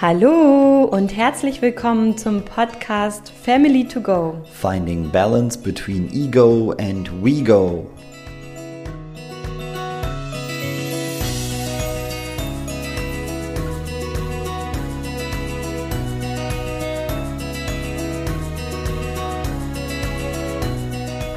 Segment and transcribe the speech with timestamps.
[0.00, 4.36] Hallo und herzlich willkommen zum Podcast Family to Go.
[4.52, 7.84] Finding balance between ego and we go.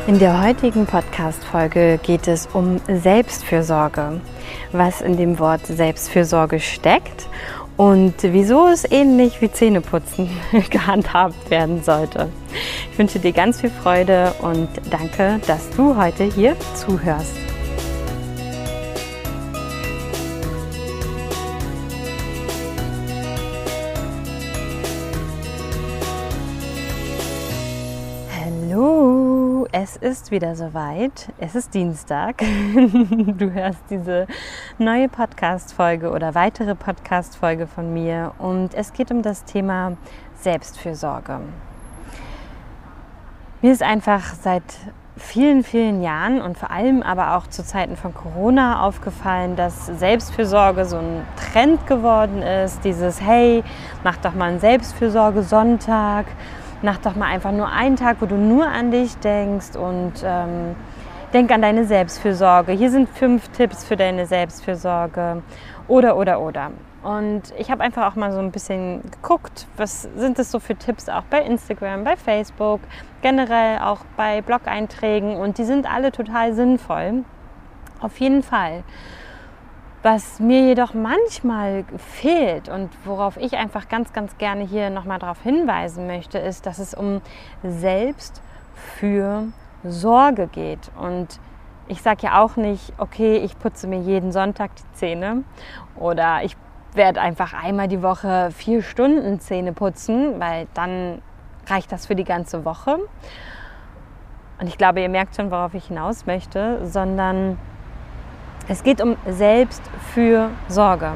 [0.06, 4.22] In der heutigen Podcast-Folge geht es um Selbstfürsorge,
[4.72, 7.28] was in dem Wort Selbstfürsorge steckt
[7.82, 10.30] und wieso es ähnlich wie Zähneputzen
[10.70, 12.30] gehandhabt werden sollte.
[12.92, 17.36] Ich wünsche dir ganz viel Freude und danke, dass du heute hier zuhörst.
[28.40, 31.30] Hallo, es ist wieder soweit.
[31.40, 32.44] Es ist Dienstag.
[33.40, 34.28] Du hörst diese
[34.78, 39.98] neue Podcast-Folge oder weitere Podcast-Folge von mir und es geht um das Thema
[40.40, 41.40] Selbstfürsorge.
[43.62, 44.64] Mir ist einfach seit
[45.18, 50.86] vielen, vielen Jahren und vor allem aber auch zu Zeiten von Corona aufgefallen, dass Selbstfürsorge
[50.86, 52.84] so ein Trend geworden ist.
[52.84, 53.64] Dieses, hey,
[54.04, 56.26] mach doch mal einen Selbstfürsorge-Sonntag
[56.82, 60.76] mach doch mal einfach nur einen Tag, wo du nur an dich denkst und ähm,
[61.34, 62.72] denk an deine Selbstfürsorge.
[62.74, 65.42] Hier sind fünf Tipps für deine Selbstfürsorge
[65.88, 66.72] oder oder oder.
[67.04, 70.76] Und ich habe einfach auch mal so ein bisschen geguckt, was sind es so für
[70.76, 72.80] Tipps auch bei Instagram, bei Facebook,
[73.22, 77.24] generell auch bei Blog-Einträgen und die sind alle total sinnvoll.
[78.00, 78.84] Auf jeden Fall.
[80.04, 85.42] Was mir jedoch manchmal fehlt und worauf ich einfach ganz, ganz gerne hier nochmal darauf
[85.42, 87.22] hinweisen möchte, ist, dass es um
[87.64, 88.42] Selbst
[88.98, 89.46] für
[89.84, 90.92] Sorge geht.
[91.00, 91.40] Und
[91.88, 95.44] ich sage ja auch nicht, okay, ich putze mir jeden Sonntag die Zähne
[95.98, 96.56] oder ich
[96.94, 101.22] werde einfach einmal die Woche vier Stunden Zähne putzen, weil dann
[101.68, 102.98] reicht das für die ganze Woche.
[104.60, 107.58] Und ich glaube, ihr merkt schon, worauf ich hinaus möchte, sondern
[108.68, 111.14] es geht um Selbstfürsorge.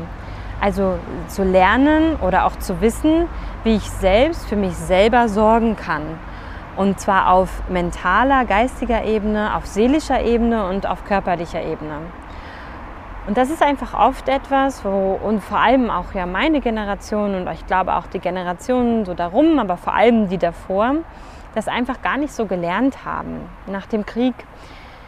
[0.60, 0.98] Also
[1.28, 3.28] zu lernen oder auch zu wissen,
[3.64, 6.02] wie ich selbst für mich selber sorgen kann.
[6.76, 12.00] Und zwar auf mentaler, geistiger Ebene, auf seelischer Ebene und auf körperlicher Ebene.
[13.28, 17.50] Und das ist einfach oft etwas, wo, und vor allem auch ja meine Generation und
[17.52, 20.98] ich glaube auch die Generationen so darum, aber vor allem die davor,
[21.56, 23.50] das einfach gar nicht so gelernt haben.
[23.66, 24.36] Nach dem Krieg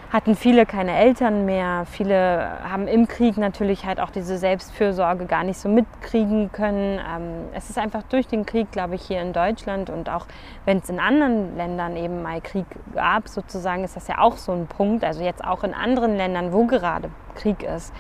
[0.09, 1.85] hatten viele keine Eltern mehr.
[1.85, 7.00] Viele haben im Krieg natürlich halt auch diese Selbstfürsorge gar nicht so mitkriegen können.
[7.00, 10.25] Ähm, es ist einfach durch den Krieg, glaube ich, hier in Deutschland und auch
[10.66, 14.53] wenn es in anderen Ländern eben mal Krieg gab, sozusagen, ist das ja auch so
[14.53, 15.03] ein Punkt.
[15.03, 17.94] Also jetzt auch in anderen Ländern, wo gerade Krieg ist,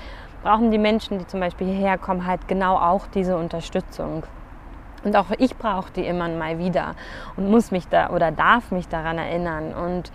[0.43, 4.23] brauchen die Menschen, die zum Beispiel hierher kommen, halt genau auch diese Unterstützung.
[5.03, 6.95] Und auch ich brauche die immer mal wieder
[7.35, 9.73] und muss mich da oder darf mich daran erinnern.
[9.73, 10.11] Und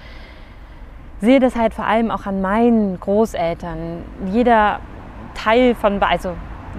[1.22, 4.02] sehe das halt vor allem auch an meinen Großeltern.
[4.26, 4.80] Jeder
[5.34, 6.32] Teil von, also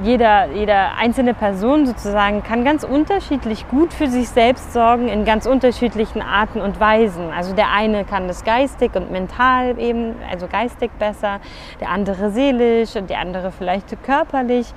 [0.04, 5.46] jeder, jeder einzelne Person sozusagen kann ganz unterschiedlich gut für sich selbst sorgen in ganz
[5.46, 7.32] unterschiedlichen Arten und Weisen.
[7.32, 11.40] Also der eine kann das geistig und mental eben, also geistig besser,
[11.80, 14.74] der andere seelisch und der andere vielleicht körperlich.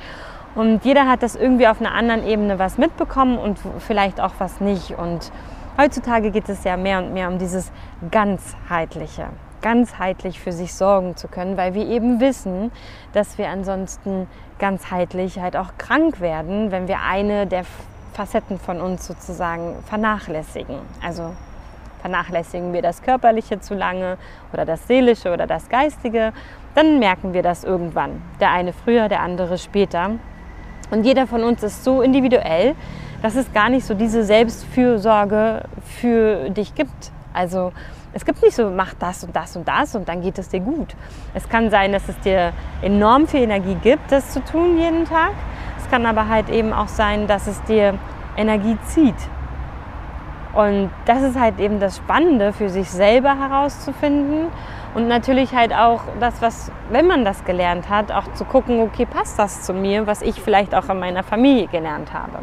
[0.55, 4.61] Und jeder hat das irgendwie auf einer anderen Ebene was mitbekommen und vielleicht auch was
[4.61, 4.93] nicht.
[4.97, 5.33] Und
[5.77, 7.73] heutzutage geht es ja mehr und mehr um dieses
[8.13, 9.27] ganzheitliche
[9.63, 12.73] ganzheitlich für sich sorgen zu können, weil wir eben wissen,
[13.13, 14.27] dass wir ansonsten
[14.59, 17.65] ganzheitlich halt auch krank werden, wenn wir eine der
[18.15, 20.79] Facetten von uns sozusagen vernachlässigen.
[21.03, 21.35] Also
[22.01, 24.17] vernachlässigen wir das Körperliche zu lange
[24.53, 26.33] oder das Seelische oder das Geistige,
[26.75, 28.23] dann merken wir das irgendwann.
[28.41, 30.13] Der eine früher, der andere später.
[30.91, 32.75] Und jeder von uns ist so individuell,
[33.23, 37.11] dass es gar nicht so diese Selbstfürsorge für dich gibt.
[37.33, 37.73] Also
[38.17, 40.61] es gibt nicht so, mach das und das und das und dann geht es dir
[40.61, 40.97] gut.
[41.35, 45.33] Es kann sein, dass es dir enorm viel Energie gibt, das zu tun jeden Tag.
[45.77, 47.99] Es kann aber halt eben auch sein, dass es dir
[48.39, 49.15] Energie zieht.
[50.55, 54.47] Und das ist halt eben das Spannende für sich selber herauszufinden
[54.95, 59.05] und natürlich halt auch das, was, wenn man das gelernt hat, auch zu gucken, okay,
[59.05, 62.39] passt das zu mir, was ich vielleicht auch in meiner Familie gelernt habe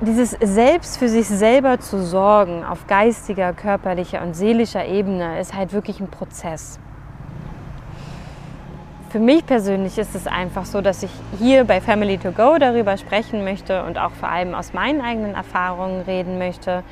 [0.00, 5.72] dieses Selbst für sich selber zu sorgen auf geistiger, körperlicher und seelischer Ebene ist halt
[5.72, 6.78] wirklich ein Prozess.
[9.10, 12.96] Für mich persönlich ist es einfach so, dass ich hier bei Family to Go darüber
[12.96, 16.84] sprechen möchte und auch vor allem aus meinen eigenen Erfahrungen reden möchte,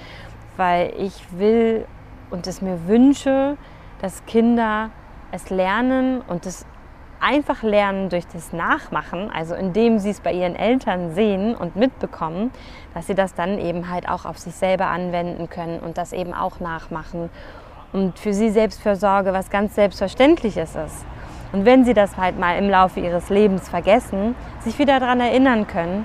[0.56, 1.86] weil ich will
[2.30, 3.56] und es mir wünsche,
[4.02, 4.90] dass Kinder
[5.30, 6.66] es lernen und es
[7.20, 12.50] einfach lernen durch das Nachmachen, also indem sie es bei ihren Eltern sehen und mitbekommen,
[12.94, 16.34] dass sie das dann eben halt auch auf sich selber anwenden können und das eben
[16.34, 17.30] auch nachmachen.
[17.92, 21.04] Und für sie Selbstfürsorge was ganz Selbstverständliches ist.
[21.52, 25.66] Und wenn sie das halt mal im Laufe ihres Lebens vergessen, sich wieder daran erinnern
[25.66, 26.04] können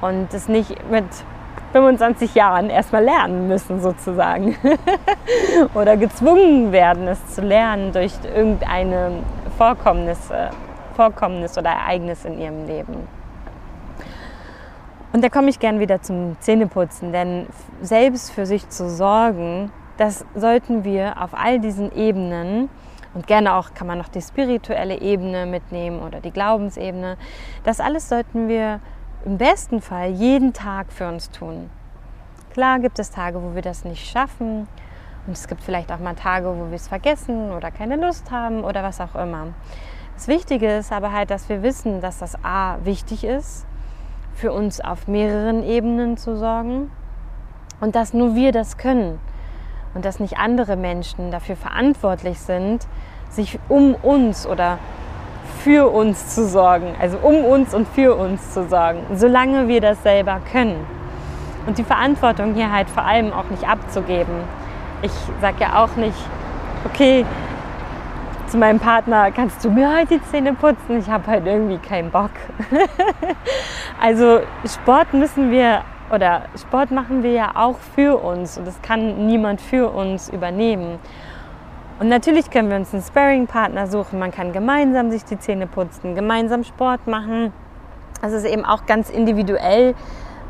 [0.00, 1.04] und es nicht mit
[1.72, 4.56] 25 Jahren erstmal lernen müssen sozusagen
[5.74, 9.22] oder gezwungen werden, es zu lernen durch irgendeine
[9.60, 10.48] Vorkommnis, äh,
[10.96, 13.06] Vorkommnis oder Ereignis in ihrem Leben.
[15.12, 17.46] Und da komme ich gern wieder zum Zähneputzen, denn
[17.82, 22.70] selbst für sich zu sorgen, das sollten wir auf all diesen Ebenen
[23.12, 27.18] und gerne auch kann man noch die spirituelle Ebene mitnehmen oder die Glaubensebene.
[27.62, 28.80] Das alles sollten wir
[29.26, 31.68] im besten Fall jeden Tag für uns tun.
[32.54, 34.68] Klar gibt es Tage, wo wir das nicht schaffen
[35.26, 38.64] und es gibt vielleicht auch mal Tage, wo wir es vergessen oder keine Lust haben
[38.64, 39.48] oder was auch immer.
[40.14, 43.66] Das Wichtige ist aber halt, dass wir wissen, dass das A wichtig ist,
[44.34, 46.90] für uns auf mehreren Ebenen zu sorgen
[47.80, 49.18] und dass nur wir das können
[49.94, 52.86] und dass nicht andere Menschen dafür verantwortlich sind,
[53.28, 54.78] sich um uns oder
[55.62, 60.02] für uns zu sorgen, also um uns und für uns zu sorgen, solange wir das
[60.02, 60.86] selber können.
[61.66, 64.34] Und die Verantwortung hier halt vor allem auch nicht abzugeben.
[65.02, 66.16] Ich sage ja auch nicht,
[66.84, 67.24] okay,
[68.46, 70.98] zu meinem Partner, kannst du mir heute die Zähne putzen?
[70.98, 72.32] Ich habe halt irgendwie keinen Bock.
[74.00, 75.82] also Sport müssen wir
[76.12, 80.98] oder Sport machen wir ja auch für uns und das kann niemand für uns übernehmen.
[81.98, 86.14] Und natürlich können wir uns einen Sparring-Partner suchen, man kann gemeinsam sich die Zähne putzen,
[86.14, 87.52] gemeinsam Sport machen.
[88.20, 89.94] Das ist eben auch ganz individuell,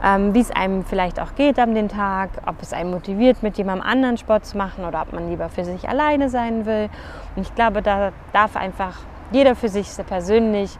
[0.02, 3.58] ähm, wie es einem vielleicht auch geht an den Tag, ob es einen motiviert, mit
[3.58, 6.88] jemandem anderen Sport zu machen oder ob man lieber für sich alleine sein will.
[7.36, 8.98] Und ich glaube, da darf einfach
[9.30, 10.76] jeder für sich persönlich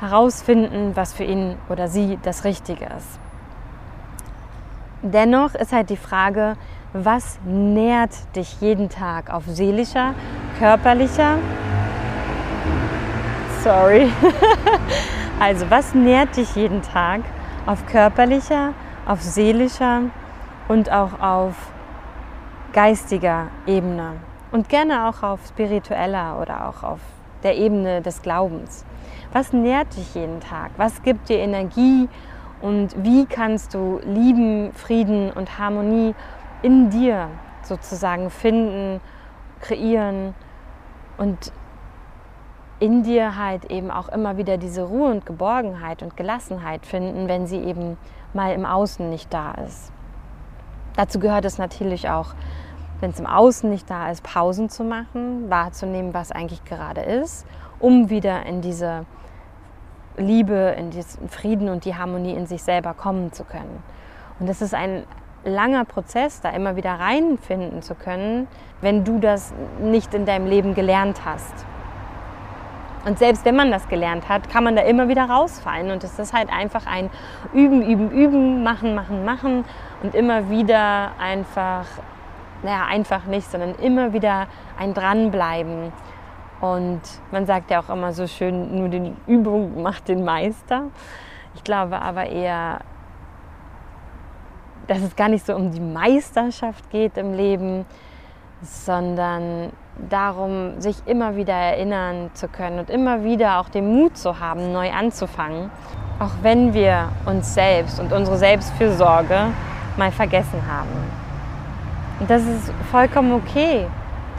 [0.00, 3.18] herausfinden, was für ihn oder sie das Richtige ist.
[5.02, 6.56] Dennoch ist halt die Frage,
[6.92, 10.14] was nährt dich jeden Tag auf seelischer,
[10.58, 11.38] körperlicher,
[13.62, 14.10] sorry,
[15.40, 17.20] also was nährt dich jeden Tag
[17.66, 18.74] auf körperlicher,
[19.06, 20.02] auf seelischer
[20.68, 21.54] und auch auf
[22.72, 24.12] geistiger Ebene
[24.50, 27.00] und gerne auch auf spiritueller oder auch auf
[27.42, 28.84] der Ebene des Glaubens.
[29.32, 30.70] Was nährt dich jeden Tag?
[30.76, 32.08] Was gibt dir Energie
[32.60, 36.14] und wie kannst du Lieben, Frieden und Harmonie
[36.62, 37.28] in dir
[37.62, 39.00] sozusagen finden,
[39.60, 40.34] kreieren
[41.18, 41.52] und
[42.84, 47.46] in dir halt eben auch immer wieder diese Ruhe und Geborgenheit und Gelassenheit finden, wenn
[47.46, 47.96] sie eben
[48.34, 49.90] mal im Außen nicht da ist.
[50.94, 52.34] Dazu gehört es natürlich auch,
[53.00, 57.46] wenn es im Außen nicht da ist, Pausen zu machen, wahrzunehmen, was eigentlich gerade ist,
[57.80, 59.06] um wieder in diese
[60.18, 63.82] Liebe, in diesen Frieden und die Harmonie in sich selber kommen zu können.
[64.38, 65.04] Und das ist ein
[65.42, 68.46] langer Prozess, da immer wieder reinfinden zu können,
[68.82, 71.64] wenn du das nicht in deinem Leben gelernt hast.
[73.04, 75.90] Und selbst wenn man das gelernt hat, kann man da immer wieder rausfallen.
[75.90, 77.10] Und es ist halt einfach ein
[77.52, 79.64] Üben, Üben, Üben, Machen, Machen, Machen
[80.02, 81.86] und immer wieder einfach,
[82.62, 84.46] naja, einfach nicht, sondern immer wieder
[84.78, 85.92] ein Dranbleiben
[86.64, 90.84] und man sagt ja auch immer so schön, nur die Übung macht den Meister.
[91.54, 92.80] Ich glaube aber eher,
[94.86, 97.84] dass es gar nicht so um die Meisterschaft geht im Leben,
[98.62, 99.72] sondern
[100.10, 104.72] darum, sich immer wieder erinnern zu können und immer wieder auch den Mut zu haben,
[104.72, 105.70] neu anzufangen,
[106.18, 109.48] auch wenn wir uns selbst und unsere Selbstfürsorge
[109.96, 110.90] mal vergessen haben.
[112.20, 113.86] Und das ist vollkommen okay.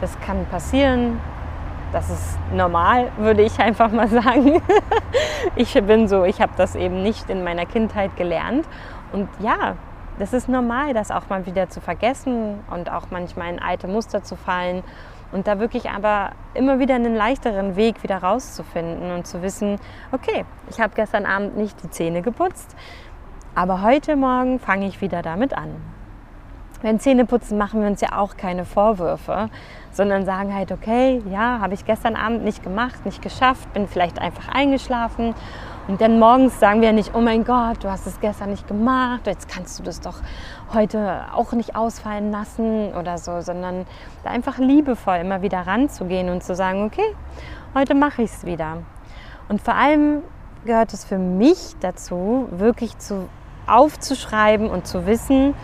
[0.00, 1.18] Das kann passieren,
[1.92, 4.60] das ist normal, würde ich einfach mal sagen.
[5.56, 8.66] ich bin so, ich habe das eben nicht in meiner Kindheit gelernt.
[9.12, 9.76] Und ja,
[10.18, 14.22] das ist normal, das auch mal wieder zu vergessen und auch manchmal in alte Muster
[14.22, 14.82] zu fallen
[15.32, 19.78] und da wirklich aber immer wieder einen leichteren Weg wieder rauszufinden und zu wissen,
[20.12, 22.76] okay, ich habe gestern Abend nicht die Zähne geputzt,
[23.54, 25.74] aber heute Morgen fange ich wieder damit an.
[26.82, 29.48] Beim Zähneputzen machen wir uns ja auch keine Vorwürfe,
[29.92, 34.20] sondern sagen halt, okay, ja, habe ich gestern Abend nicht gemacht, nicht geschafft, bin vielleicht
[34.20, 35.34] einfach eingeschlafen.
[35.88, 39.26] Und dann morgens sagen wir nicht, oh mein Gott, du hast es gestern nicht gemacht,
[39.26, 40.16] jetzt kannst du das doch
[40.74, 43.86] heute auch nicht ausfallen lassen oder so, sondern
[44.24, 47.14] da einfach liebevoll immer wieder ranzugehen und zu sagen, okay,
[47.72, 48.78] heute mache ich es wieder.
[49.48, 50.22] Und vor allem
[50.64, 53.28] gehört es für mich dazu, wirklich zu,
[53.68, 55.54] aufzuschreiben und zu wissen,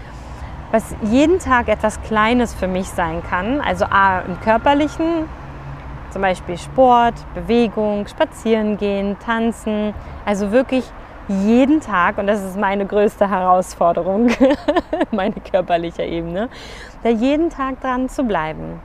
[0.71, 3.61] was jeden Tag etwas Kleines für mich sein kann.
[3.61, 5.29] Also A, im körperlichen,
[6.13, 9.95] Zum Beispiel Sport, Bewegung, Spazieren gehen, Tanzen.
[10.27, 10.85] Also wirklich
[11.27, 14.29] jeden Tag, und das ist meine größte Herausforderung,
[15.11, 16.51] meine körperliche Ebene,
[17.03, 18.81] da jeden Tag dran zu bleiben.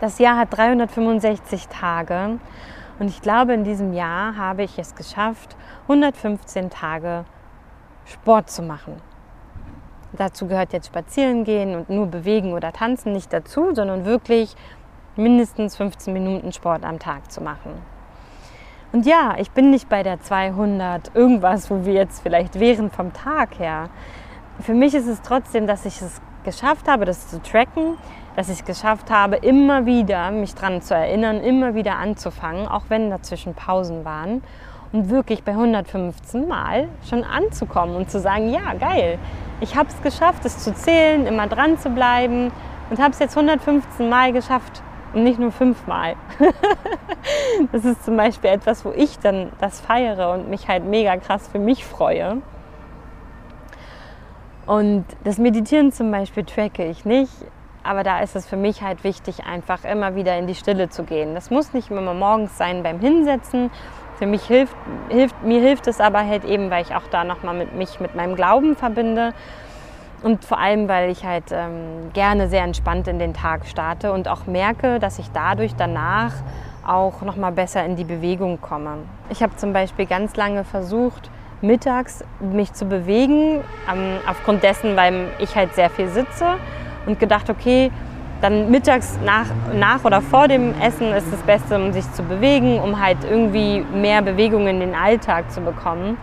[0.00, 2.40] Das Jahr hat 365 Tage
[2.98, 7.26] und ich glaube, in diesem Jahr habe ich es geschafft, 115 Tage
[8.06, 8.96] Sport zu machen.
[10.12, 14.56] Dazu gehört jetzt spazieren gehen und nur bewegen oder tanzen nicht dazu, sondern wirklich
[15.16, 17.72] mindestens 15 Minuten Sport am Tag zu machen.
[18.92, 23.12] Und ja, ich bin nicht bei der 200 irgendwas, wo wir jetzt vielleicht wären vom
[23.12, 23.88] Tag her.
[24.60, 27.96] Für mich ist es trotzdem, dass ich es geschafft habe, das zu tracken,
[28.36, 32.84] dass ich es geschafft habe, immer wieder mich daran zu erinnern, immer wieder anzufangen, auch
[32.88, 34.42] wenn dazwischen Pausen waren
[34.92, 39.18] und wirklich bei 115 Mal schon anzukommen und zu sagen, ja, geil,
[39.60, 42.52] ich habe es geschafft, es zu zählen, immer dran zu bleiben
[42.90, 44.82] und habe es jetzt 115 Mal geschafft
[45.14, 46.16] und nicht nur fünfmal.
[47.72, 51.48] das ist zum Beispiel etwas, wo ich dann das feiere und mich halt mega krass
[51.48, 52.42] für mich freue.
[54.66, 57.32] Und das Meditieren zum Beispiel tracke ich nicht,
[57.82, 61.04] aber da ist es für mich halt wichtig, einfach immer wieder in die Stille zu
[61.04, 61.34] gehen.
[61.34, 63.70] Das muss nicht immer morgens sein beim Hinsetzen.
[64.16, 64.76] Für mich hilft,
[65.10, 68.14] hilft mir hilft es aber halt eben, weil ich auch da nochmal mit mich mit
[68.14, 69.34] meinem Glauben verbinde
[70.24, 74.26] und vor allem, weil ich halt ähm, gerne sehr entspannt in den Tag starte und
[74.26, 76.32] auch merke, dass ich dadurch danach
[76.86, 78.96] auch noch mal besser in die Bewegung komme.
[79.28, 83.60] Ich habe zum Beispiel ganz lange versucht, mittags mich zu bewegen,
[83.92, 86.54] ähm, aufgrund dessen, weil ich halt sehr viel sitze
[87.04, 87.90] und gedacht, okay,
[88.40, 92.80] dann mittags nach, nach oder vor dem Essen ist das Beste, um sich zu bewegen,
[92.80, 96.16] um halt irgendwie mehr Bewegung in den Alltag zu bekommen.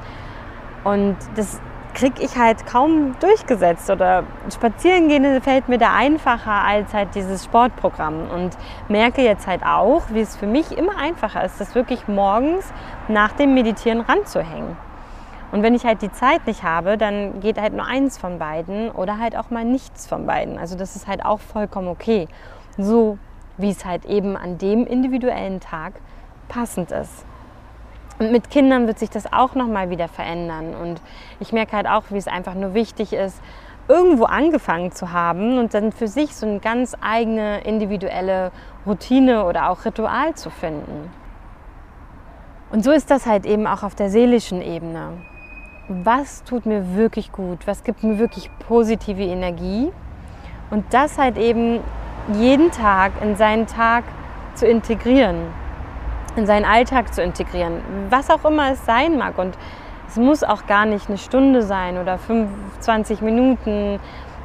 [0.84, 1.62] Und das
[1.94, 7.46] kriege ich halt kaum durchgesetzt oder spazieren gehen fällt mir da einfacher als halt dieses
[7.46, 8.58] Sportprogramm und
[8.88, 12.66] merke jetzt halt auch, wie es für mich immer einfacher ist, das wirklich morgens
[13.08, 14.78] nach dem Meditieren ranzuhängen.
[15.52, 18.90] Und wenn ich halt die Zeit nicht habe, dann geht halt nur eins von beiden
[18.90, 20.58] oder halt auch mal nichts von beiden.
[20.58, 22.28] Also das ist halt auch vollkommen okay.
[22.78, 23.18] So
[23.58, 25.94] wie es halt eben an dem individuellen Tag
[26.48, 27.26] passend ist.
[28.22, 30.76] Und mit Kindern wird sich das auch nochmal wieder verändern.
[30.76, 31.02] Und
[31.40, 33.42] ich merke halt auch, wie es einfach nur wichtig ist,
[33.88, 38.52] irgendwo angefangen zu haben und dann für sich so eine ganz eigene individuelle
[38.86, 41.10] Routine oder auch Ritual zu finden.
[42.70, 45.14] Und so ist das halt eben auch auf der seelischen Ebene.
[45.88, 47.66] Was tut mir wirklich gut?
[47.66, 49.92] Was gibt mir wirklich positive Energie?
[50.70, 51.80] Und das halt eben
[52.36, 54.04] jeden Tag in seinen Tag
[54.54, 55.60] zu integrieren
[56.36, 59.38] in seinen Alltag zu integrieren, was auch immer es sein mag.
[59.38, 59.58] Und
[60.08, 64.00] es muss auch gar nicht eine Stunde sein oder 25 Minuten,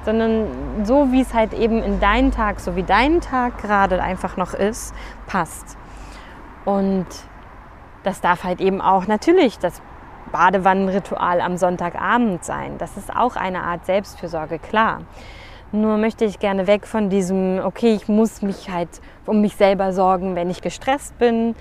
[0.05, 0.47] sondern
[0.85, 4.55] so, wie es halt eben in deinen Tag, so wie dein Tag gerade einfach noch
[4.55, 4.95] ist,
[5.27, 5.77] passt.
[6.65, 7.07] Und
[8.05, 9.83] das darf halt eben auch natürlich das
[10.31, 12.79] Badewannenritual am Sonntagabend sein.
[12.79, 15.01] Das ist auch eine Art Selbstfürsorge, klar.
[15.73, 18.89] Nur möchte ich gerne weg von diesem, okay, ich muss mich halt
[19.27, 21.57] um mich selber sorgen, wenn ich gestresst bin.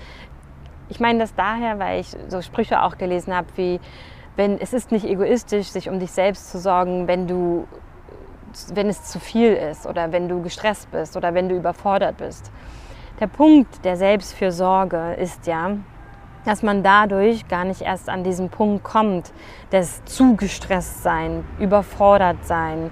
[0.88, 3.80] Ich meine das daher, weil ich so Sprüche auch gelesen habe, wie,
[4.36, 7.66] wenn es ist nicht egoistisch, sich um dich selbst zu sorgen, wenn du
[8.72, 12.50] wenn es zu viel ist oder wenn du gestresst bist oder wenn du überfordert bist.
[13.20, 15.72] Der Punkt der Selbstfürsorge ist ja,
[16.44, 19.32] dass man dadurch gar nicht erst an diesen Punkt kommt
[19.72, 22.90] des zu gestresst sein, überfordert sein,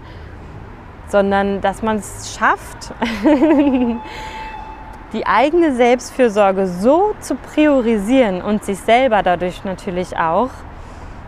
[1.09, 2.93] sondern dass man es schafft,
[5.13, 10.51] die eigene Selbstfürsorge so zu priorisieren und sich selber dadurch natürlich auch,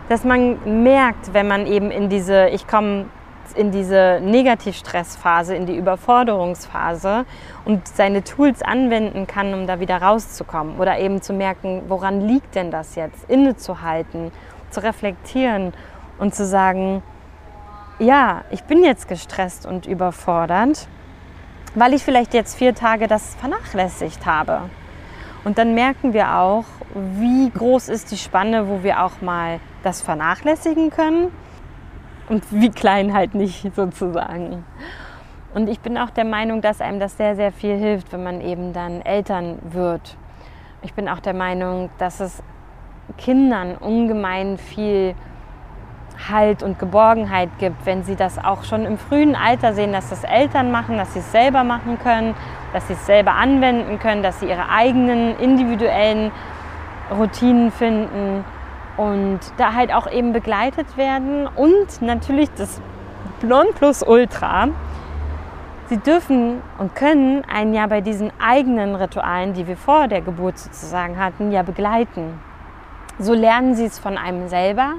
[0.09, 3.05] dass man merkt, wenn man eben in diese, ich komme
[3.55, 7.25] in diese Negativstressphase, in die Überforderungsphase
[7.65, 12.55] und seine Tools anwenden kann, um da wieder rauszukommen oder eben zu merken, woran liegt
[12.55, 14.31] denn das jetzt, innezuhalten,
[14.69, 15.73] zu reflektieren
[16.19, 17.01] und zu sagen,
[17.99, 20.87] ja, ich bin jetzt gestresst und überfordert,
[21.75, 24.69] weil ich vielleicht jetzt vier Tage das vernachlässigt habe.
[25.43, 30.01] Und dann merken wir auch, wie groß ist die Spanne, wo wir auch mal das
[30.01, 31.31] vernachlässigen können
[32.29, 34.65] und wie klein halt nicht sozusagen.
[35.53, 38.41] Und ich bin auch der Meinung, dass einem das sehr, sehr viel hilft, wenn man
[38.41, 40.17] eben dann Eltern wird.
[40.83, 42.43] Ich bin auch der Meinung, dass es
[43.17, 45.15] Kindern ungemein viel
[46.29, 50.23] Halt und Geborgenheit gibt, wenn sie das auch schon im frühen Alter sehen, dass das
[50.23, 52.35] Eltern machen, dass sie es selber machen können,
[52.73, 56.31] dass sie es selber anwenden können, dass sie ihre eigenen individuellen
[57.11, 58.43] Routinen finden
[58.97, 61.47] und da halt auch eben begleitet werden.
[61.47, 62.81] Und natürlich das
[63.43, 64.69] Nonplusultra,
[65.87, 70.57] sie dürfen und können einen ja bei diesen eigenen Ritualen, die wir vor der Geburt
[70.57, 72.39] sozusagen hatten, ja begleiten.
[73.19, 74.93] So lernen sie es von einem selber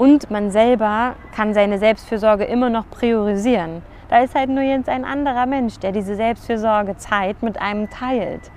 [0.00, 3.82] und man selber kann seine Selbstfürsorge immer noch priorisieren.
[4.08, 8.50] Da ist halt nur jetzt ein anderer Mensch, der diese Selbstfürsorgezeit mit einem teilt.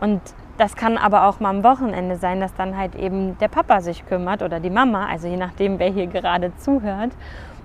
[0.00, 0.22] Und
[0.56, 4.06] das kann aber auch mal am Wochenende sein, dass dann halt eben der Papa sich
[4.06, 7.10] kümmert oder die Mama, also je nachdem, wer hier gerade zuhört,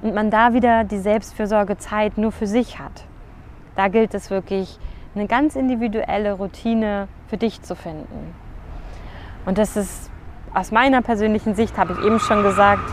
[0.01, 3.05] und man da wieder die Selbstfürsorgezeit nur für sich hat.
[3.77, 4.77] Da gilt es wirklich,
[5.15, 8.35] eine ganz individuelle Routine für dich zu finden.
[9.45, 10.10] Und das ist
[10.53, 12.83] aus meiner persönlichen Sicht, habe ich eben schon gesagt,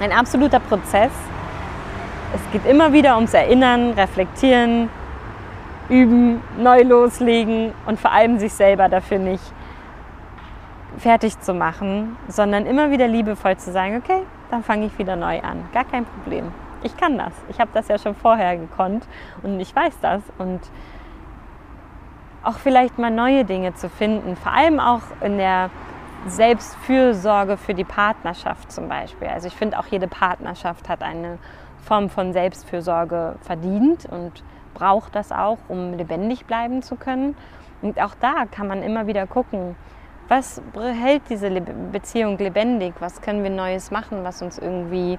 [0.00, 1.12] ein absoluter Prozess.
[2.34, 4.90] Es geht immer wieder ums Erinnern, Reflektieren,
[5.88, 9.42] Üben, neu loslegen und vor allem sich selber dafür nicht
[10.98, 15.40] fertig zu machen, sondern immer wieder liebevoll zu sagen, okay, dann fange ich wieder neu
[15.40, 15.64] an.
[15.72, 16.52] Gar kein Problem.
[16.82, 17.32] Ich kann das.
[17.48, 19.06] Ich habe das ja schon vorher gekonnt
[19.42, 20.22] und ich weiß das.
[20.38, 20.60] Und
[22.42, 25.70] auch vielleicht mal neue Dinge zu finden, vor allem auch in der
[26.26, 29.28] Selbstfürsorge für die Partnerschaft zum Beispiel.
[29.28, 31.38] Also ich finde auch jede Partnerschaft hat eine
[31.84, 37.36] Form von Selbstfürsorge verdient und braucht das auch, um lebendig bleiben zu können.
[37.82, 39.76] Und auch da kann man immer wieder gucken,
[40.28, 42.94] was hält diese Beziehung lebendig?
[43.00, 45.18] Was können wir Neues machen, was uns irgendwie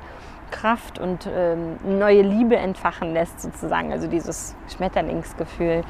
[0.49, 3.91] Kraft und ähm, neue Liebe entfachen lässt, sozusagen?
[3.91, 5.83] Also dieses Schmetterlingsgefühl.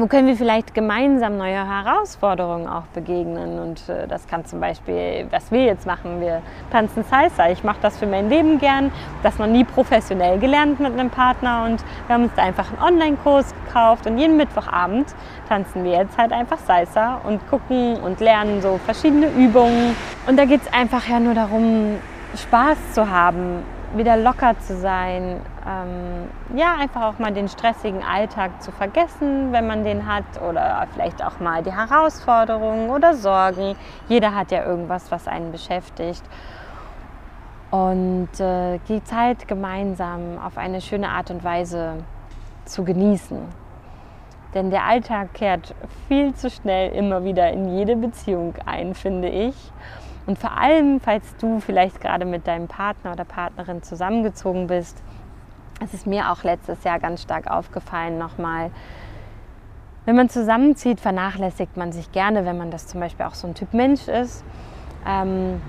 [0.00, 3.58] Wo können wir vielleicht gemeinsam neue Herausforderungen auch begegnen?
[3.58, 6.40] Und äh, das kann zum Beispiel, was wir jetzt machen, wir
[6.72, 7.50] tanzen Salsa.
[7.50, 8.90] Ich mache das für mein Leben gern,
[9.22, 12.80] das noch nie professionell gelernt mit einem Partner und wir haben uns da einfach einen
[12.80, 15.14] Online-Kurs gekauft und jeden Mittwochabend
[15.50, 19.94] tanzen wir jetzt halt einfach Salsa und gucken und lernen so verschiedene Übungen.
[20.26, 21.98] Und da geht es einfach ja nur darum,
[22.36, 28.62] Spaß zu haben, wieder locker zu sein, ähm, ja, einfach auch mal den stressigen Alltag
[28.62, 33.76] zu vergessen, wenn man den hat, oder vielleicht auch mal die Herausforderungen oder Sorgen.
[34.08, 36.22] Jeder hat ja irgendwas, was einen beschäftigt.
[37.70, 41.98] Und äh, die Zeit gemeinsam auf eine schöne Art und Weise
[42.64, 43.38] zu genießen.
[44.54, 45.74] Denn der Alltag kehrt
[46.08, 49.54] viel zu schnell immer wieder in jede Beziehung ein, finde ich.
[50.30, 55.02] Und vor allem, falls du vielleicht gerade mit deinem Partner oder Partnerin zusammengezogen bist,
[55.82, 58.70] es ist mir auch letztes Jahr ganz stark aufgefallen nochmal,
[60.04, 63.56] wenn man zusammenzieht, vernachlässigt man sich gerne, wenn man das zum Beispiel auch so ein
[63.56, 64.44] Typ Mensch ist.
[65.04, 65.60] Ähm,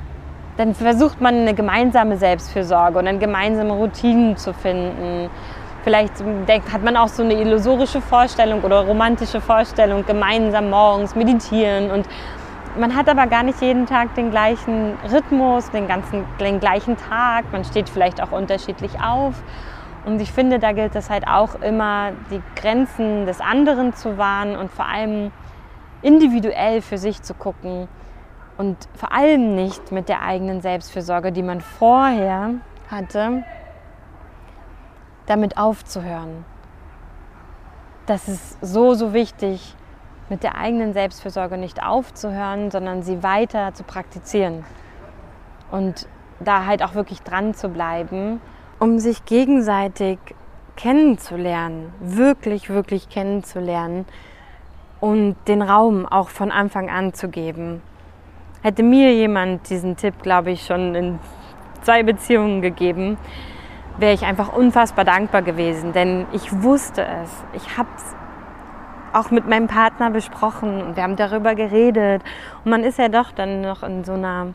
[0.57, 5.31] dann versucht man eine gemeinsame Selbstfürsorge und eine gemeinsame Routinen zu finden.
[5.83, 11.89] Vielleicht denkt, hat man auch so eine illusorische Vorstellung oder romantische Vorstellung, gemeinsam morgens meditieren
[11.89, 12.05] und
[12.77, 17.51] man hat aber gar nicht jeden Tag den gleichen Rhythmus, den, ganzen, den gleichen Tag.
[17.51, 19.43] Man steht vielleicht auch unterschiedlich auf.
[20.05, 24.55] Und ich finde, da gilt es halt auch immer, die Grenzen des anderen zu wahren
[24.55, 25.31] und vor allem
[26.01, 27.87] individuell für sich zu gucken
[28.57, 32.55] und vor allem nicht mit der eigenen Selbstfürsorge, die man vorher
[32.89, 33.43] hatte,
[35.27, 36.45] damit aufzuhören.
[38.07, 39.75] Das ist so, so wichtig,
[40.31, 44.63] mit der eigenen Selbstfürsorge nicht aufzuhören, sondern sie weiter zu praktizieren.
[45.71, 46.07] Und
[46.39, 48.39] da halt auch wirklich dran zu bleiben,
[48.79, 50.19] um sich gegenseitig
[50.77, 54.05] kennenzulernen, wirklich, wirklich kennenzulernen
[55.01, 57.81] und den Raum auch von Anfang an zu geben.
[58.61, 61.19] Hätte mir jemand diesen Tipp, glaube ich, schon in
[61.81, 63.17] zwei Beziehungen gegeben,
[63.97, 67.43] wäre ich einfach unfassbar dankbar gewesen, denn ich wusste es.
[67.53, 68.15] Ich habe es
[69.13, 72.23] auch mit meinem Partner besprochen und wir haben darüber geredet.
[72.63, 74.53] Und man ist ja doch dann noch in so einer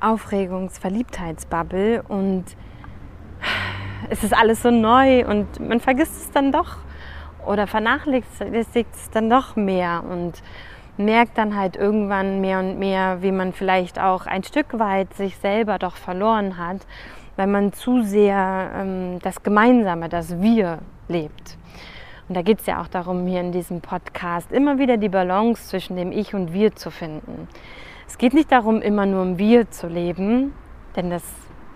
[0.00, 2.44] Aufregungs-Verliebtheitsbubble und
[4.10, 6.76] es ist alles so neu und man vergisst es dann doch
[7.46, 10.42] oder vernachlässigt es dann doch mehr und
[10.96, 15.36] merkt dann halt irgendwann mehr und mehr, wie man vielleicht auch ein Stück weit sich
[15.38, 16.86] selber doch verloren hat,
[17.36, 21.56] weil man zu sehr ähm, das Gemeinsame, das Wir lebt.
[22.32, 25.68] Und da geht es ja auch darum, hier in diesem Podcast immer wieder die Balance
[25.68, 27.46] zwischen dem Ich und Wir zu finden.
[28.06, 30.54] Es geht nicht darum, immer nur im Wir zu leben,
[30.96, 31.22] denn das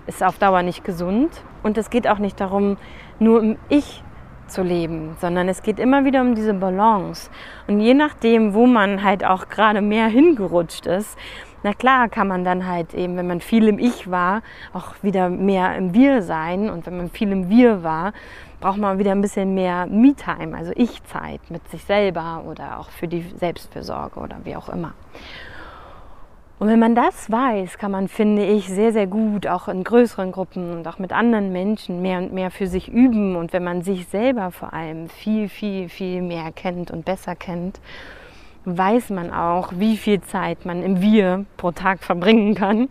[0.06, 1.28] ist auf Dauer nicht gesund.
[1.62, 2.78] Und es geht auch nicht darum,
[3.18, 4.02] nur im Ich
[4.46, 7.30] zu leben, sondern es geht immer wieder um diese Balance.
[7.66, 11.18] Und je nachdem, wo man halt auch gerade mehr hingerutscht ist,
[11.62, 14.42] na klar kann man dann halt eben, wenn man viel im Ich war,
[14.72, 16.70] auch wieder mehr im Wir sein.
[16.70, 18.12] Und wenn man viel im Wir war,
[18.66, 23.06] braucht man wieder ein bisschen mehr Me-Time, also Ich-Zeit mit sich selber oder auch für
[23.06, 24.92] die Selbstfürsorge oder wie auch immer.
[26.58, 30.32] Und wenn man das weiß, kann man, finde ich, sehr, sehr gut auch in größeren
[30.32, 33.36] Gruppen und auch mit anderen Menschen mehr und mehr für sich üben.
[33.36, 37.78] Und wenn man sich selber vor allem viel, viel, viel mehr kennt und besser kennt,
[38.64, 42.88] weiß man auch, wie viel Zeit man im Wir pro Tag verbringen kann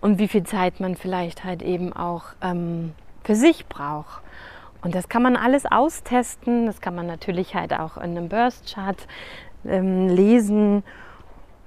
[0.00, 4.22] und wie viel Zeit man vielleicht halt eben auch ähm, für sich braucht.
[4.82, 6.66] Und das kann man alles austesten.
[6.66, 8.96] Das kann man natürlich halt auch in einem Burst-Chart
[9.64, 10.82] ähm, lesen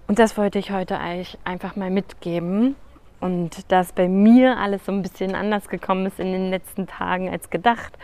[0.07, 2.75] und das wollte ich heute euch einfach mal mitgeben.
[3.19, 7.29] Und dass bei mir alles so ein bisschen anders gekommen ist in den letzten Tagen
[7.29, 7.97] als gedacht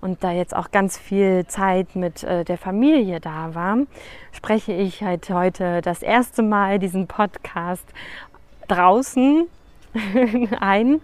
[0.00, 3.78] und da jetzt auch ganz viel Zeit mit äh, der Familie da war,
[4.30, 7.86] spreche ich halt heute das erste Mal diesen Podcast
[8.68, 9.48] draußen
[10.60, 11.00] ein.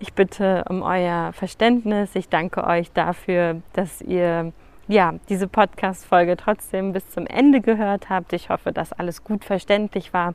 [0.00, 2.14] Ich bitte um euer Verständnis.
[2.14, 4.52] Ich danke euch dafür, dass ihr
[4.86, 8.32] ja, diese Podcast-Folge trotzdem bis zum Ende gehört habt.
[8.32, 10.34] Ich hoffe, dass alles gut verständlich war,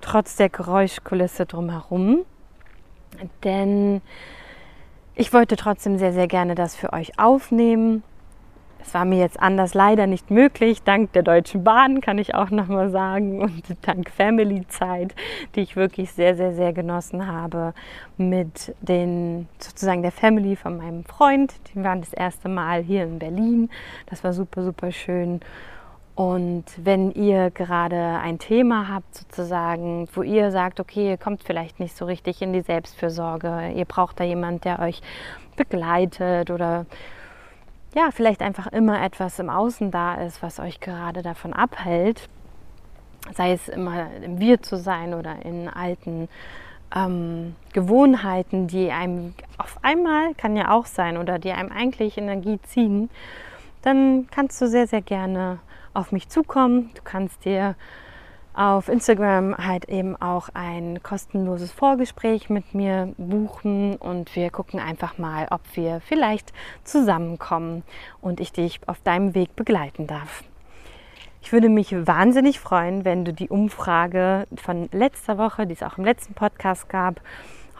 [0.00, 2.24] trotz der Geräuschkulisse drumherum.
[3.44, 4.00] Denn
[5.14, 8.02] ich wollte trotzdem sehr, sehr gerne das für euch aufnehmen
[8.84, 12.50] es war mir jetzt anders leider nicht möglich, dank der Deutschen Bahn kann ich auch
[12.50, 15.14] nochmal sagen und dank Family-Zeit,
[15.54, 17.74] die ich wirklich sehr, sehr, sehr genossen habe
[18.16, 21.54] mit den sozusagen der Family von meinem Freund.
[21.74, 23.70] Die waren das erste Mal hier in Berlin.
[24.06, 25.40] Das war super, super schön.
[26.14, 31.80] Und wenn ihr gerade ein Thema habt, sozusagen, wo ihr sagt, okay, ihr kommt vielleicht
[31.80, 35.00] nicht so richtig in die Selbstfürsorge, ihr braucht da jemand, der euch
[35.56, 36.84] begleitet oder
[37.94, 42.28] ja, vielleicht einfach immer etwas im Außen da ist, was euch gerade davon abhält,
[43.32, 46.28] sei es immer im Wir zu sein oder in alten
[46.94, 52.58] ähm, Gewohnheiten, die einem auf einmal, kann ja auch sein, oder die einem eigentlich Energie
[52.62, 53.10] ziehen,
[53.82, 55.58] dann kannst du sehr, sehr gerne
[55.94, 56.90] auf mich zukommen.
[56.94, 57.74] Du kannst dir
[58.54, 65.18] auf Instagram halt eben auch ein kostenloses Vorgespräch mit mir buchen und wir gucken einfach
[65.18, 66.52] mal, ob wir vielleicht
[66.84, 67.82] zusammenkommen
[68.20, 70.44] und ich dich auf deinem Weg begleiten darf.
[71.40, 75.98] Ich würde mich wahnsinnig freuen, wenn du die Umfrage von letzter Woche, die es auch
[75.98, 77.20] im letzten Podcast gab,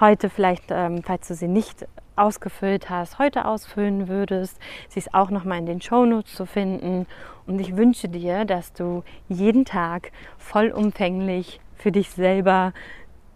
[0.00, 4.58] heute vielleicht, ähm, falls du sie nicht ausgefüllt hast, heute ausfüllen würdest.
[4.88, 7.06] Sie ist auch noch mal in den Shownotes zu finden.
[7.46, 12.72] Und ich wünsche dir, dass du jeden Tag vollumfänglich für dich selber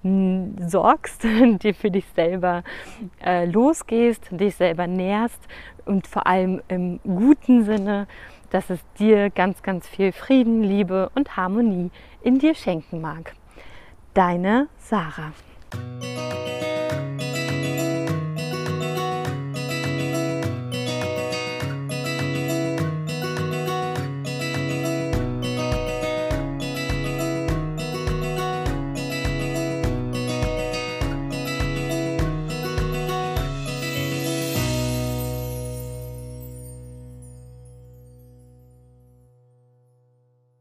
[0.03, 1.25] hm, sorgst,
[1.63, 2.63] dir für dich selber
[3.25, 5.43] äh, losgehst, dich selber nährst
[5.85, 8.07] und vor allem im guten Sinne,
[8.51, 11.91] dass es dir ganz, ganz viel Frieden, Liebe und Harmonie
[12.23, 13.35] in dir schenken mag.
[14.15, 15.33] Deine Sarah.